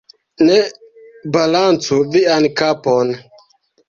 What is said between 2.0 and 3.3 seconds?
vian kapon.